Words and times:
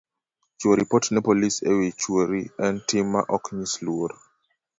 Chiwo 0.57 0.73
ripot 0.79 1.03
ne 1.11 1.19
polis 1.27 1.55
e 1.69 1.71
wi 1.77 1.87
chwori 1.99 2.41
en 2.65 2.75
tim 2.87 3.05
ma 3.13 3.21
ok 3.35 3.43
nyis 3.57 3.73
luor 3.85 4.11